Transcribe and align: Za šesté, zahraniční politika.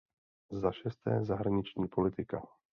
Za 0.51 0.71
šesté, 0.71 1.25
zahraniční 1.25 1.87
politika. 1.87 2.41